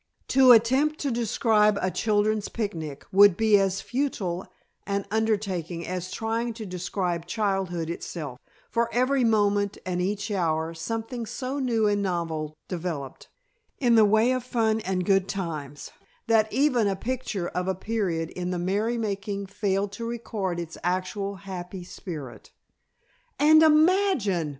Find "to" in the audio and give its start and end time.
0.29-0.51, 1.01-1.11, 6.55-6.65, 19.91-20.03